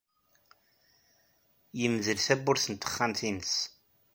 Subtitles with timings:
[1.79, 3.55] Yemdel tawwurt n texxamt-nnes.